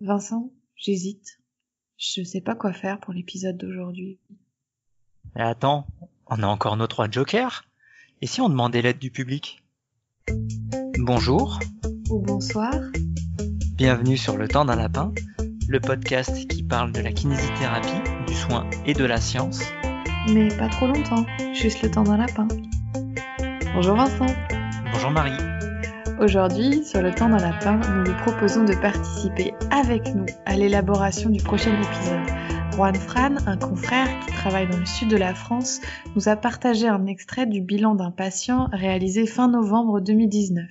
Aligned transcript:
Vincent, 0.00 0.50
j'hésite. 0.76 1.40
Je 1.98 2.22
sais 2.22 2.40
pas 2.40 2.54
quoi 2.54 2.72
faire 2.72 3.00
pour 3.00 3.12
l'épisode 3.12 3.58
d'aujourd'hui. 3.58 4.18
Mais 5.34 5.42
attends, 5.42 5.86
on 6.26 6.42
a 6.42 6.46
encore 6.46 6.78
nos 6.78 6.86
trois 6.86 7.10
jokers 7.10 7.64
Et 8.22 8.26
si 8.26 8.40
on 8.40 8.48
demandait 8.48 8.80
l'aide 8.80 8.98
du 8.98 9.10
public? 9.10 9.62
Bonjour. 10.98 11.60
Ou 12.08 12.20
bonsoir. 12.20 12.72
Bienvenue 13.74 14.16
sur 14.16 14.38
Le 14.38 14.48
Temps 14.48 14.64
d'un 14.64 14.76
Lapin, 14.76 15.12
le 15.68 15.80
podcast 15.80 16.48
qui 16.48 16.62
parle 16.62 16.92
de 16.92 17.00
la 17.00 17.12
kinésithérapie, 17.12 18.26
du 18.26 18.34
soin 18.34 18.68
et 18.86 18.94
de 18.94 19.04
la 19.04 19.20
science. 19.20 19.60
Mais 20.32 20.48
pas 20.56 20.68
trop 20.70 20.86
longtemps, 20.86 21.26
juste 21.52 21.82
le 21.82 21.90
temps 21.90 22.04
d'un 22.04 22.16
lapin. 22.16 22.48
Bonjour 23.74 23.96
Vincent. 23.96 24.26
Bonjour 24.92 25.10
Marie. 25.10 25.49
Aujourd'hui, 26.20 26.84
sur 26.84 27.00
le 27.00 27.14
temps 27.14 27.30
d'un 27.30 27.38
lapin, 27.38 27.78
nous 27.78 28.12
vous 28.12 28.18
proposons 28.18 28.64
de 28.64 28.74
participer 28.74 29.54
avec 29.70 30.14
nous 30.14 30.26
à 30.44 30.54
l'élaboration 30.54 31.30
du 31.30 31.42
prochain 31.42 31.74
épisode. 31.80 32.28
Juan 32.74 32.94
Fran, 32.94 33.36
un 33.46 33.56
confrère 33.56 34.06
qui 34.20 34.26
travaille 34.34 34.68
dans 34.68 34.76
le 34.76 34.84
sud 34.84 35.08
de 35.08 35.16
la 35.16 35.34
France, 35.34 35.80
nous 36.14 36.28
a 36.28 36.36
partagé 36.36 36.86
un 36.86 37.06
extrait 37.06 37.46
du 37.46 37.62
bilan 37.62 37.94
d'un 37.94 38.10
patient 38.10 38.68
réalisé 38.70 39.26
fin 39.26 39.48
novembre 39.48 40.00
2019. 40.00 40.68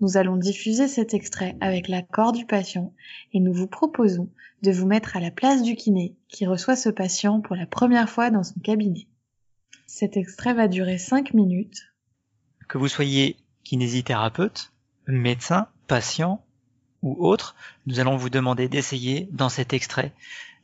Nous 0.00 0.16
allons 0.16 0.36
diffuser 0.36 0.88
cet 0.88 1.14
extrait 1.14 1.56
avec 1.60 1.86
l'accord 1.86 2.32
du 2.32 2.44
patient 2.44 2.92
et 3.32 3.38
nous 3.38 3.52
vous 3.52 3.68
proposons 3.68 4.30
de 4.62 4.72
vous 4.72 4.88
mettre 4.88 5.16
à 5.16 5.20
la 5.20 5.30
place 5.30 5.62
du 5.62 5.76
kiné 5.76 6.16
qui 6.26 6.44
reçoit 6.44 6.74
ce 6.74 6.88
patient 6.88 7.40
pour 7.40 7.54
la 7.54 7.66
première 7.66 8.10
fois 8.10 8.30
dans 8.30 8.42
son 8.42 8.58
cabinet. 8.58 9.06
Cet 9.86 10.16
extrait 10.16 10.54
va 10.54 10.66
durer 10.66 10.98
5 10.98 11.34
minutes. 11.34 11.94
Que 12.68 12.78
vous 12.78 12.88
soyez 12.88 13.36
kinésithérapeute, 13.64 14.72
médecin, 15.06 15.68
patient 15.86 16.44
ou 17.02 17.26
autre, 17.26 17.54
nous 17.86 18.00
allons 18.00 18.16
vous 18.16 18.30
demander 18.30 18.68
d'essayer, 18.68 19.28
dans 19.32 19.48
cet 19.48 19.72
extrait, 19.72 20.12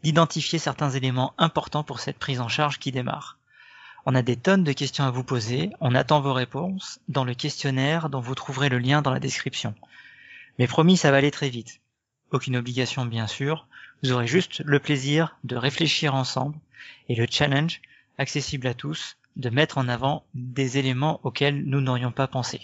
d'identifier 0.02 0.58
certains 0.58 0.90
éléments 0.90 1.34
importants 1.38 1.84
pour 1.84 2.00
cette 2.00 2.18
prise 2.18 2.40
en 2.40 2.48
charge 2.48 2.78
qui 2.78 2.92
démarre. 2.92 3.38
On 4.06 4.14
a 4.14 4.22
des 4.22 4.36
tonnes 4.36 4.64
de 4.64 4.72
questions 4.72 5.04
à 5.04 5.10
vous 5.10 5.24
poser, 5.24 5.70
on 5.80 5.94
attend 5.94 6.20
vos 6.20 6.32
réponses 6.32 7.00
dans 7.08 7.24
le 7.24 7.34
questionnaire 7.34 8.08
dont 8.08 8.20
vous 8.20 8.34
trouverez 8.34 8.68
le 8.68 8.78
lien 8.78 9.02
dans 9.02 9.10
la 9.10 9.20
description. 9.20 9.74
Mais 10.58 10.66
promis, 10.66 10.96
ça 10.96 11.10
va 11.10 11.18
aller 11.18 11.30
très 11.30 11.50
vite. 11.50 11.80
Aucune 12.30 12.56
obligation 12.56 13.04
bien 13.04 13.26
sûr, 13.26 13.66
vous 14.02 14.12
aurez 14.12 14.26
juste 14.26 14.62
le 14.64 14.78
plaisir 14.78 15.36
de 15.44 15.56
réfléchir 15.56 16.14
ensemble 16.14 16.56
et 17.08 17.16
le 17.16 17.26
challenge, 17.28 17.80
accessible 18.18 18.66
à 18.66 18.74
tous, 18.74 19.16
de 19.36 19.50
mettre 19.50 19.78
en 19.78 19.88
avant 19.88 20.24
des 20.34 20.78
éléments 20.78 21.20
auxquels 21.22 21.64
nous 21.64 21.80
n'aurions 21.80 22.12
pas 22.12 22.26
pensé. 22.26 22.60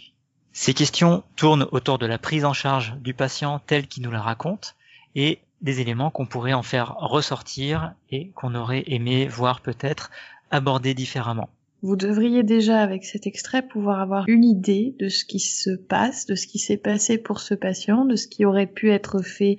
Ces 0.56 0.72
questions 0.72 1.24
tournent 1.34 1.66
autour 1.72 1.98
de 1.98 2.06
la 2.06 2.16
prise 2.16 2.44
en 2.44 2.52
charge 2.52 2.94
du 3.02 3.12
patient 3.12 3.60
tel 3.66 3.88
qu'il 3.88 4.04
nous 4.04 4.12
la 4.12 4.22
raconte 4.22 4.76
et 5.16 5.40
des 5.62 5.80
éléments 5.80 6.12
qu'on 6.12 6.26
pourrait 6.26 6.52
en 6.52 6.62
faire 6.62 6.94
ressortir 6.96 7.92
et 8.12 8.30
qu'on 8.36 8.54
aurait 8.54 8.84
aimé 8.86 9.26
voir 9.26 9.62
peut-être 9.62 10.12
aborder 10.52 10.94
différemment. 10.94 11.48
Vous 11.82 11.96
devriez 11.96 12.44
déjà 12.44 12.80
avec 12.80 13.04
cet 13.04 13.26
extrait 13.26 13.66
pouvoir 13.66 14.00
avoir 14.00 14.26
une 14.28 14.44
idée 14.44 14.94
de 15.00 15.08
ce 15.08 15.24
qui 15.24 15.40
se 15.40 15.70
passe, 15.70 16.24
de 16.24 16.36
ce 16.36 16.46
qui 16.46 16.60
s'est 16.60 16.76
passé 16.76 17.18
pour 17.18 17.40
ce 17.40 17.54
patient, 17.54 18.04
de 18.04 18.14
ce 18.14 18.28
qui 18.28 18.44
aurait 18.44 18.68
pu 18.68 18.92
être 18.92 19.22
fait 19.22 19.56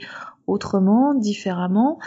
autrement, 0.48 1.14
différemment. 1.14 2.00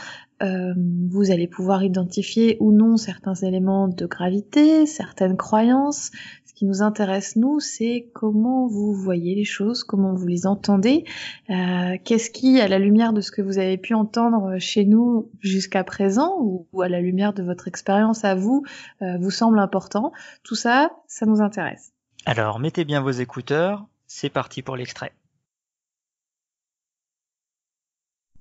Euh, 0.42 0.72
vous 1.11 1.31
allez 1.31 1.47
pouvoir 1.47 1.84
identifier 1.84 2.56
ou 2.61 2.72
non 2.72 2.97
certains 2.97 3.34
éléments 3.34 3.86
de 3.86 4.06
gravité, 4.06 4.86
certaines 4.86 5.36
croyances, 5.36 6.11
qui 6.58 6.66
nous 6.66 6.82
intéresse, 6.82 7.36
nous, 7.36 7.60
c'est 7.60 8.10
comment 8.14 8.66
vous 8.66 8.92
voyez 8.92 9.36
les 9.36 9.44
choses, 9.44 9.84
comment 9.84 10.12
vous 10.12 10.26
les 10.26 10.44
entendez, 10.44 11.04
euh, 11.50 11.96
qu'est-ce 12.04 12.30
qui, 12.30 12.60
à 12.60 12.66
la 12.66 12.80
lumière 12.80 13.12
de 13.12 13.20
ce 13.20 13.30
que 13.30 13.42
vous 13.42 13.58
avez 13.58 13.78
pu 13.78 13.94
entendre 13.94 14.58
chez 14.58 14.84
nous 14.84 15.30
jusqu'à 15.38 15.84
présent, 15.84 16.36
ou, 16.40 16.82
à 16.82 16.88
la 16.88 17.00
lumière 17.00 17.32
de 17.32 17.44
votre 17.44 17.68
expérience 17.68 18.24
à 18.24 18.34
vous, 18.34 18.64
euh, 19.02 19.18
vous 19.20 19.30
semble 19.30 19.60
important. 19.60 20.12
Tout 20.42 20.56
ça, 20.56 20.90
ça 21.06 21.26
nous 21.26 21.40
intéresse. 21.40 21.92
Alors, 22.26 22.58
mettez 22.58 22.84
bien 22.84 23.02
vos 23.02 23.12
écouteurs, 23.12 23.86
c'est 24.08 24.28
parti 24.28 24.62
pour 24.62 24.74
l'extrait. 24.74 25.12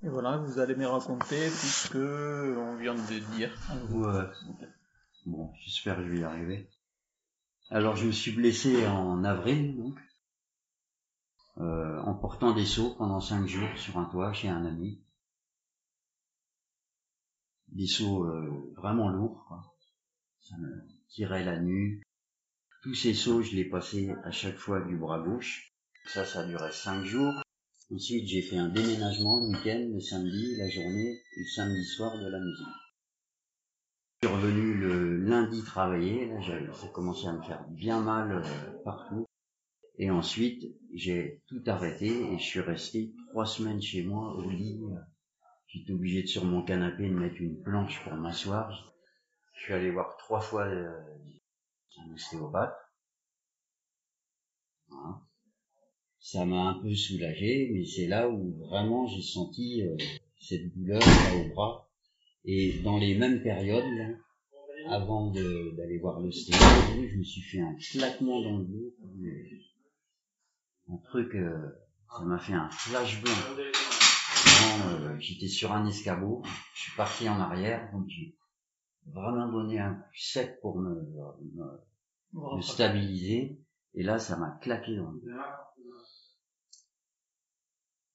Et 0.01 0.09
voilà, 0.09 0.37
vous 0.37 0.59
allez 0.59 0.73
me 0.73 0.87
raconter 0.87 1.49
tout 1.49 1.67
ce 1.67 1.89
que 1.89 2.57
on 2.57 2.77
vient 2.77 2.95
de 2.95 3.35
dire. 3.35 3.51
Bon, 5.27 5.51
j'espère 5.63 5.97
que 5.97 6.03
je 6.03 6.09
vais 6.09 6.19
y 6.21 6.23
arriver. 6.23 6.67
Alors 7.69 7.97
je 7.97 8.07
me 8.07 8.11
suis 8.13 8.31
blessé 8.31 8.87
en 8.87 9.25
avril, 9.25 9.75
donc, 9.75 9.99
euh, 11.57 11.99
en 11.99 12.13
portant 12.13 12.53
des 12.53 12.65
seaux 12.65 12.95
pendant 12.95 13.19
cinq 13.19 13.45
jours 13.45 13.67
sur 13.75 13.97
un 13.97 14.05
toit 14.05 14.31
chez 14.31 14.47
un 14.47 14.65
ami. 14.65 15.03
Des 17.67 17.87
seaux 17.87 18.23
euh, 18.23 18.73
vraiment 18.77 19.09
lourds, 19.09 19.43
quoi. 19.47 19.75
Ça 20.39 20.55
me 20.57 20.87
tirait 21.09 21.43
la 21.43 21.59
nuque. 21.59 22.03
Tous 22.83 22.95
ces 22.95 23.13
seaux, 23.13 23.41
je 23.41 23.55
les 23.55 23.65
passais 23.65 24.15
à 24.23 24.31
chaque 24.31 24.57
fois 24.57 24.79
du 24.79 24.95
bras 24.95 25.19
gauche. 25.19 25.73
Ça, 26.05 26.23
ça 26.23 26.45
durait 26.45 26.71
cinq 26.71 27.03
jours. 27.03 27.33
Ensuite, 27.93 28.27
j'ai 28.29 28.41
fait 28.41 28.57
un 28.57 28.69
déménagement 28.69 29.41
le 29.41 29.47
week-end, 29.47 29.89
le 29.93 29.99
samedi, 29.99 30.55
la 30.55 30.69
journée 30.69 31.21
et 31.35 31.39
le 31.39 31.49
samedi 31.53 31.83
soir 31.83 32.17
de 32.17 32.27
la 32.27 32.39
musique. 32.39 32.86
Je 34.23 34.27
suis 34.27 34.35
revenu 34.35 34.73
le 34.73 35.17
lundi 35.17 35.63
travailler, 35.63 36.25
là, 36.25 36.41
ça 36.73 36.87
commençait 36.87 37.27
à 37.27 37.33
me 37.33 37.43
faire 37.43 37.63
bien 37.69 38.01
mal 38.01 38.31
euh, 38.31 38.83
partout. 38.83 39.27
Et 39.99 40.09
ensuite, 40.09 40.75
j'ai 40.91 41.43
tout 41.45 41.61
arrêté 41.67 42.07
et 42.07 42.39
je 42.39 42.43
suis 42.43 42.59
resté 42.59 43.13
trois 43.29 43.45
semaines 43.45 43.79
chez 43.79 44.03
moi 44.03 44.33
au 44.33 44.49
lit. 44.49 44.81
J'étais 45.67 45.93
obligé 45.93 46.23
de 46.23 46.27
sur 46.27 46.45
mon 46.45 46.63
canapé 46.63 47.07
de 47.07 47.13
mettre 47.13 47.39
une 47.39 47.61
planche 47.61 48.03
pour 48.03 48.15
m'asseoir. 48.15 48.95
Je 49.53 49.65
suis 49.65 49.73
allé 49.73 49.91
voir 49.91 50.17
trois 50.17 50.41
fois 50.41 50.65
euh, 50.65 50.99
un 51.99 52.11
ostéopathe. 52.11 52.75
Ça 56.17 56.43
m'a 56.43 56.69
un 56.69 56.81
peu 56.81 56.95
soulagé, 56.95 57.69
mais 57.71 57.85
c'est 57.85 58.07
là 58.07 58.27
où 58.27 58.57
vraiment 58.67 59.05
j'ai 59.05 59.21
senti 59.21 59.83
euh, 59.83 59.95
cette 60.39 60.73
douleur 60.73 61.01
là, 61.01 61.35
au 61.35 61.53
bras 61.53 61.86
et 62.45 62.79
dans 62.83 62.97
les 62.97 63.17
mêmes 63.17 63.41
périodes, 63.41 63.83
avant 64.89 65.31
d'aller 65.31 65.97
voir 65.99 66.19
le 66.19 66.31
je 66.31 67.17
me 67.17 67.23
suis 67.23 67.41
fait 67.41 67.59
un 67.59 67.75
claquement 67.75 68.41
dans 68.41 68.57
le 68.57 68.65
dos, 68.65 68.95
un 70.89 70.97
truc, 70.97 71.35
euh, 71.35 71.69
ça 72.09 72.23
m'a 72.23 72.39
fait 72.39 72.53
un 72.53 72.69
flash 72.69 73.21
blanc. 73.21 73.33
Euh, 74.85 75.17
j'étais 75.19 75.47
sur 75.47 75.71
un 75.73 75.85
escabeau, 75.85 76.43
je 76.73 76.81
suis 76.81 76.95
parti 76.95 77.27
en 77.27 77.39
arrière, 77.39 77.91
donc 77.91 78.07
j'ai 78.07 78.37
vraiment 79.05 79.51
donné 79.51 79.79
un 79.79 79.95
coup 79.95 80.15
sec 80.15 80.59
pour 80.61 80.79
me, 80.79 80.95
me, 82.33 82.61
stabiliser, 82.61 83.59
et 83.93 84.03
là 84.03 84.19
ça 84.19 84.37
m'a 84.37 84.51
claqué 84.61 84.95
dans 84.95 85.11
le 85.11 85.19
dos. 85.19 85.27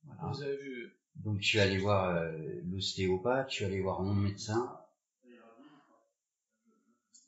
Vous 0.04 0.42
avez 0.42 0.56
vu 0.56 0.96
donc 1.16 1.40
je 1.40 1.46
suis 1.46 1.60
allé 1.60 1.78
voir 1.78 2.16
euh, 2.16 2.60
l'ostéopathe, 2.70 3.50
je 3.50 3.56
suis 3.56 3.64
allé 3.64 3.80
voir 3.80 4.02
mon 4.02 4.14
médecin 4.14 4.78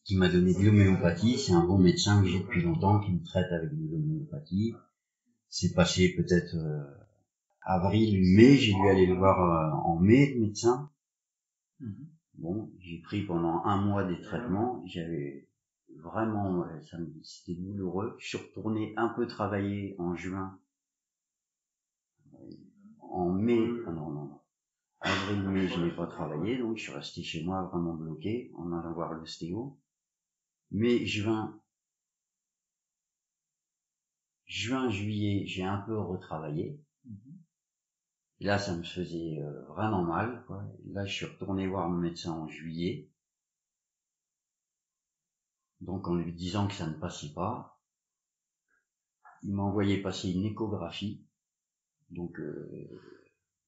qui 0.04 0.16
m'a 0.16 0.28
donné 0.28 0.52
de 0.52 0.62
l'homéopathie. 0.62 1.38
C'est 1.38 1.52
un 1.52 1.64
bon 1.64 1.78
médecin 1.78 2.20
que 2.22 2.28
j'ai 2.28 2.40
depuis 2.40 2.62
longtemps 2.62 3.00
qui 3.00 3.12
me 3.12 3.22
traite 3.24 3.50
avec 3.52 3.70
de 3.70 3.90
l'homéopathie. 3.90 4.74
C'est 5.48 5.72
passé 5.72 6.14
peut-être 6.14 6.54
euh, 6.56 6.84
avril, 7.62 8.20
mai, 8.36 8.56
j'ai 8.56 8.74
dû 8.74 8.88
aller 8.88 9.06
le 9.06 9.14
voir 9.14 9.40
euh, 9.40 9.88
en 9.88 9.98
mai, 9.98 10.34
le 10.34 10.40
médecin. 10.40 10.90
Mhm. 11.80 12.08
Bon, 12.34 12.70
j'ai 12.80 12.98
pris 12.98 13.22
pendant 13.22 13.64
un 13.64 13.80
mois 13.80 14.04
des 14.04 14.20
traitements. 14.20 14.82
J'avais 14.86 15.48
vraiment, 15.96 16.66
ça 16.90 16.98
c'était 17.22 17.58
douloureux. 17.58 18.16
Je 18.18 18.26
suis 18.26 18.38
retourné 18.38 18.92
un 18.96 19.08
peu 19.08 19.26
travailler 19.26 19.94
en 19.98 20.16
juin 20.16 20.58
en 23.14 23.32
mai, 23.32 23.66
non, 23.86 23.92
non, 23.92 24.10
non. 24.10 24.40
Avril, 25.00 25.42
mai, 25.42 25.68
je 25.68 25.80
n'ai 25.80 25.94
pas 25.94 26.06
travaillé, 26.06 26.58
donc 26.58 26.76
je 26.76 26.82
suis 26.82 26.92
resté 26.92 27.22
chez 27.22 27.44
moi 27.44 27.62
vraiment 27.62 27.94
bloqué, 27.94 28.50
en 28.56 28.72
allant 28.72 28.92
voir 28.92 29.12
l'ostéo. 29.14 29.78
Mais 30.72 31.06
juin, 31.06 31.60
juin, 34.46 34.90
juillet, 34.90 35.46
j'ai 35.46 35.62
un 35.62 35.78
peu 35.78 35.96
retravaillé. 35.96 36.80
Là, 38.40 38.58
ça 38.58 38.74
me 38.76 38.82
faisait 38.82 39.38
euh, 39.40 39.64
vraiment 39.66 40.02
mal. 40.02 40.44
Quoi. 40.46 40.64
Là, 40.86 41.06
je 41.06 41.14
suis 41.14 41.26
retourné 41.26 41.68
voir 41.68 41.88
mon 41.88 41.98
médecin 41.98 42.32
en 42.32 42.48
juillet. 42.48 43.08
Donc, 45.80 46.08
en 46.08 46.16
lui 46.16 46.32
disant 46.32 46.66
que 46.66 46.74
ça 46.74 46.88
ne 46.88 46.94
passait 46.94 47.32
pas, 47.32 47.80
il 49.44 49.54
m'a 49.54 49.62
envoyé 49.62 50.02
passer 50.02 50.32
une 50.32 50.46
échographie. 50.46 51.24
Donc 52.10 52.38
euh, 52.38 52.88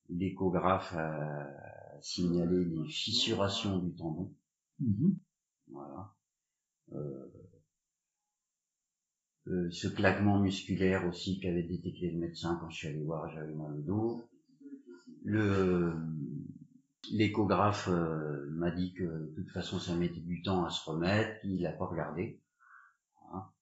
l'échographe 0.08 0.94
a 0.94 2.00
signalé 2.02 2.64
des 2.64 2.88
fissurations 2.88 3.78
du 3.78 3.94
tendon. 3.94 4.34
Mm-hmm. 4.82 5.16
Voilà. 5.68 6.14
Euh, 6.92 7.26
euh, 9.48 9.70
ce 9.70 9.88
claquement 9.88 10.40
musculaire 10.40 11.06
aussi 11.06 11.40
qu'avait 11.40 11.62
détecté 11.62 12.10
le 12.10 12.18
médecin 12.18 12.58
quand 12.60 12.68
je 12.68 12.76
suis 12.76 12.88
allé 12.88 13.02
voir, 13.02 13.30
j'avais 13.30 13.54
mal 13.54 13.72
au 13.74 13.82
dos. 13.82 14.28
le 15.24 15.94
l'échographe 17.12 17.88
euh, 17.88 18.46
m'a 18.50 18.70
dit 18.70 18.92
que 18.92 19.04
de 19.04 19.32
toute 19.36 19.50
façon 19.50 19.78
ça 19.78 19.94
mettait 19.94 20.20
du 20.20 20.42
temps 20.42 20.64
à 20.64 20.70
se 20.70 20.88
remettre, 20.88 21.38
il 21.44 21.62
n'a 21.62 21.72
pas 21.72 21.86
regardé. 21.86 22.40
Voilà. 23.20 23.52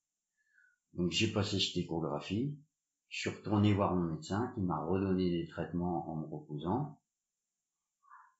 Donc 0.94 1.10
j'ai 1.10 1.32
passé 1.32 1.58
cette 1.60 1.76
échographie, 1.76 2.56
je 3.14 3.20
suis 3.20 3.31
retourné 3.31 3.72
voir 3.72 3.94
mon 3.94 4.14
médecin 4.14 4.50
qui 4.56 4.61
m'a 4.61 4.84
redonné 4.84 5.31
des 5.31 5.46
traitements 5.46 6.11
en 6.11 6.16
me 6.16 6.26
reposant. 6.26 7.00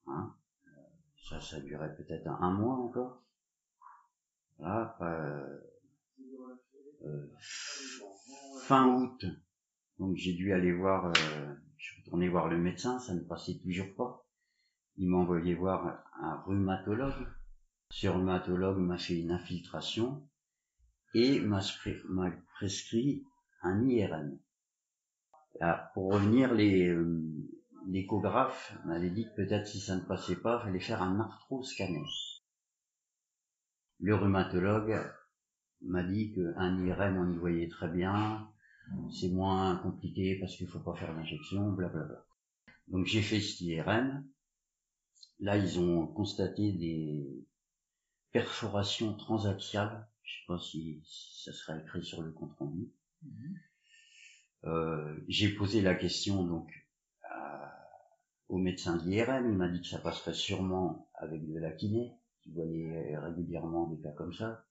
Hein. 0.09 0.35
Ça, 1.29 1.41
ça 1.41 1.61
durait 1.61 1.95
peut-être 1.95 2.27
un, 2.27 2.51
mois 2.51 2.75
encore. 2.75 3.23
Euh, 4.61 5.61
euh, 7.05 7.31
fin 8.63 8.89
août, 8.97 9.25
donc 10.01 10.17
j'ai 10.17 10.33
dû 10.33 10.53
aller 10.53 10.73
voir, 10.73 11.07
euh, 11.07 11.55
je 11.77 11.85
suis 11.85 12.03
retourné 12.03 12.29
voir 12.29 12.49
le 12.49 12.59
médecin, 12.59 12.99
ça 12.99 13.15
ne 13.15 13.21
passait 13.21 13.61
toujours 13.63 13.95
pas. 13.95 14.27
Il 14.97 15.09
m'a 15.09 15.19
envoyé 15.19 15.55
voir 15.55 16.05
un 16.21 16.43
rhumatologue. 16.47 17.29
Ce 17.91 18.09
rhumatologue 18.09 18.79
m'a 18.79 18.99
fait 18.99 19.21
une 19.21 19.31
infiltration 19.31 20.29
et 21.15 21.39
m'a 21.39 21.61
prescrit 22.57 23.25
un 23.63 23.87
IRM. 23.87 24.41
Pour 25.95 26.13
revenir, 26.13 26.53
les 26.53 26.89
euh, 26.89 27.23
l'échographe 27.87 28.77
m'avait 28.85 29.11
dit 29.11 29.25
que 29.25 29.37
peut-être 29.37 29.67
si 29.67 29.81
ça 29.81 29.97
ne 29.97 30.01
passait 30.01 30.37
pas, 30.37 30.61
il 30.61 30.67
fallait 30.67 30.81
faire 30.81 31.03
un 31.03 31.21
arthroscanner. 31.21 32.03
Le 34.01 34.15
rhumatologue 34.15 35.01
m'a 35.83 36.03
dit 36.03 36.33
qu'un 36.33 36.85
IRM, 36.85 37.17
on 37.17 37.33
y 37.33 37.37
voyait 37.37 37.69
très 37.69 37.89
bien, 37.89 38.49
c'est 39.13 39.31
moins 39.31 39.77
compliqué 39.77 40.39
parce 40.41 40.57
qu'il 40.57 40.69
faut 40.69 40.81
pas 40.81 40.95
faire 40.95 41.15
l'injection, 41.15 41.73
blablabla. 41.73 42.27
Donc 42.89 43.07
j'ai 43.07 43.23
fait 43.23 43.41
cet 43.41 43.61
IRM. 43.61 44.27
Là, 45.41 45.57
ils 45.57 45.79
ont 45.79 46.07
constaté 46.07 46.73
des 46.73 47.47
perforations 48.33 49.15
transaxiales. 49.15 50.07
Je 50.23 50.33
sais 50.33 50.47
pas 50.47 50.59
si 50.59 51.03
ça 51.45 51.53
sera 51.53 51.77
écrit 51.79 52.05
sur 52.05 52.23
le 52.23 52.33
compte 52.33 52.55
rendu. 52.59 52.91
Mhm. 53.23 53.57
Euh, 54.67 55.17
j'ai 55.29 55.51
posé 55.55 55.81
la 55.83 55.95
question 55.95 56.45
donc 56.45 56.71
à- 57.25 57.73
au 58.49 58.59
médecin 58.59 58.97
de 58.97 59.05
l'IRM. 59.09 59.49
Il 59.51 59.57
m'a 59.57 59.69
dit 59.69 59.81
que 59.81 59.89
ça 59.89 59.99
passerait 59.99 60.35
sûrement 60.35 61.11
avec 61.15 61.47
de 61.47 61.59
la 61.59 61.73
kiné. 61.73 62.13
Il 62.47 62.55
voyait 62.55 63.17
régulièrement 63.19 63.89
des 63.89 64.01
cas 64.03 64.13
comme 64.13 64.33
ça. 64.33 64.65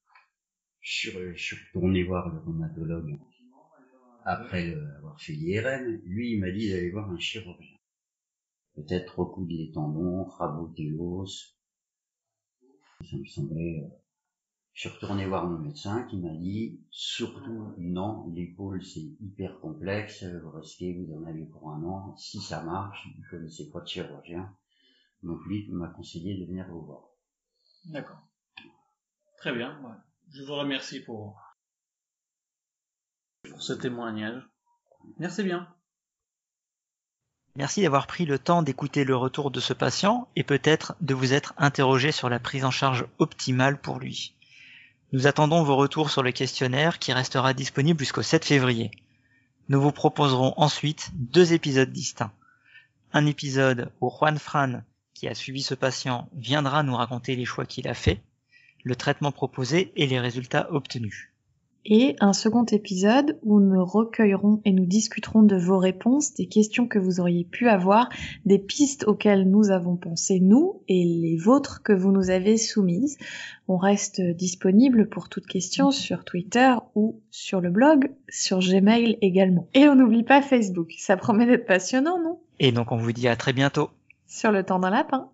Je 0.82 1.34
je 1.34 1.44
suis 1.44 1.58
retourné 1.68 2.04
voir 2.04 2.30
le 2.30 2.40
rhumatologue 2.40 3.18
après 4.26 4.74
avoir 4.98 5.20
fait 5.20 5.34
l'IRM. 5.34 6.02
Lui, 6.06 6.34
il 6.34 6.40
m'a 6.40 6.52
dit 6.52 6.70
d'aller 6.70 6.92
voir 6.92 7.10
un 7.10 7.20
chirurgien. 7.20 7.78
Peut-être 8.76 9.20
recoudre 9.20 9.52
les 9.52 9.72
tendons, 9.72 10.24
raboter 10.26 10.90
l'os. 10.90 11.58
Ça 13.02 13.18
me 13.18 13.26
semblait... 13.26 13.90
Je 14.74 14.82
suis 14.82 14.90
retourné 14.90 15.28
voir 15.28 15.46
mon 15.46 15.60
médecin 15.60 16.04
qui 16.04 16.18
m'a 16.18 16.34
dit 16.34 16.82
surtout 16.90 17.76
non, 17.78 18.26
l'épaule 18.34 18.84
c'est 18.84 19.06
hyper 19.22 19.60
complexe, 19.60 20.24
vous 20.24 20.50
restez, 20.50 20.94
vous 20.94 21.14
en 21.16 21.26
avez 21.26 21.46
pour 21.46 21.70
un 21.70 21.84
an, 21.84 22.16
si 22.18 22.42
ça 22.42 22.64
marche, 22.64 23.08
vous 23.16 23.22
ne 23.22 23.30
connaissez 23.30 23.70
pas 23.70 23.82
de 23.82 23.88
chirurgien. 23.88 24.52
Donc 25.22 25.46
lui 25.46 25.66
il 25.68 25.76
m'a 25.76 25.90
conseillé 25.90 26.40
de 26.40 26.46
venir 26.46 26.66
vous 26.70 26.82
voir. 26.82 27.04
D'accord. 27.86 28.18
Très 29.38 29.54
bien. 29.54 29.80
ouais. 29.84 29.96
Je 30.32 30.44
vous 30.44 30.56
remercie 30.56 31.02
pour, 31.02 31.40
pour 33.44 33.62
ce 33.62 33.74
témoignage. 33.74 34.42
Merci 35.20 35.44
bien. 35.44 35.68
Merci 37.56 37.84
d'avoir 37.84 38.08
pris 38.08 38.26
le 38.26 38.40
temps 38.40 38.64
d'écouter 38.64 39.04
le 39.04 39.16
retour 39.16 39.52
de 39.52 39.60
ce 39.60 39.74
patient 39.74 40.28
et 40.36 40.44
peut-être 40.44 40.96
de 41.02 41.14
vous 41.14 41.34
être 41.34 41.54
interrogé 41.58 42.12
sur 42.12 42.28
la 42.28 42.40
prise 42.40 42.66
en 42.66 42.72
charge 42.72 43.06
optimale 43.20 43.80
pour 43.80 44.00
lui. 44.00 44.36
Nous 45.14 45.28
attendons 45.28 45.62
vos 45.62 45.76
retours 45.76 46.10
sur 46.10 46.24
le 46.24 46.32
questionnaire 46.32 46.98
qui 46.98 47.14
restera 47.14 47.54
disponible 47.54 48.00
jusqu'au 48.00 48.24
7 48.24 48.44
février. 48.44 48.90
Nous 49.70 49.80
vous 49.80 49.92
proposerons 49.92 50.56
ensuite 50.58 51.12
deux 51.14 51.54
épisodes 51.54 51.92
distincts. 51.92 52.34
Un 53.14 53.28
épisode 53.28 53.92
où 54.02 54.10
Juan 54.10 54.40
Fran, 54.40 54.82
qui 55.14 55.28
a 55.28 55.36
suivi 55.36 55.62
ce 55.62 55.76
patient, 55.76 56.28
viendra 56.34 56.82
nous 56.82 56.96
raconter 56.96 57.36
les 57.36 57.46
choix 57.46 57.68
qu'il 57.68 57.88
a 57.88 57.94
faits, 57.94 58.22
le 58.84 58.96
traitement 58.96 59.32
proposé 59.32 59.94
et 59.96 60.08
les 60.08 60.20
résultats 60.20 60.68
obtenus. 60.72 61.32
Et 61.86 62.16
un 62.22 62.32
second 62.32 62.64
épisode 62.64 63.38
où 63.44 63.60
nous 63.60 63.84
recueillerons 63.84 64.62
et 64.64 64.72
nous 64.72 64.86
discuterons 64.86 65.44
de 65.44 65.58
vos 65.58 65.78
réponses, 65.78 66.34
des 66.34 66.46
questions 66.46 66.88
que 66.88 66.98
vous 66.98 67.20
auriez 67.20 67.44
pu 67.44 67.68
avoir, 67.68 68.08
des 68.46 68.58
pistes 68.58 69.04
auxquelles 69.06 69.50
nous 69.50 69.70
avons 69.70 69.98
pensé 69.98 70.40
nous 70.40 70.82
et 70.88 71.04
les 71.04 71.36
vôtres 71.36 71.84
que 71.84 71.92
vous 71.92 72.14
nous 72.14 72.30
avez 72.30 72.56
soumises. 72.56 73.18
On 73.68 73.76
reste 73.76 74.22
disponible 74.22 75.10
pour 75.10 75.28
toute 75.28 75.46
question 75.46 75.92
sur 75.92 76.24
Twitter 76.24 76.74
ou 76.96 77.20
sur 77.32 77.60
le 77.60 77.70
blog, 77.70 78.12
sur 78.30 78.60
Gmail 78.60 79.18
également. 79.22 79.68
Et 79.74 79.90
on 79.90 79.96
n'oublie 79.96 80.24
pas 80.24 80.42
Facebook, 80.42 80.94
ça 80.98 81.18
promet 81.18 81.46
d'être 81.46 81.66
passionnant, 81.66 82.18
non? 82.18 82.40
Et 82.60 82.72
donc 82.72 82.94
on 82.94 82.98
vous 82.98 83.12
dit 83.12 83.28
à 83.28 83.36
très 83.36 83.52
bientôt. 83.52 83.90
Sur 84.26 84.54
le 84.54 84.64
temps 84.64 84.80
d'un 84.80 84.90
lapin. 84.90 85.30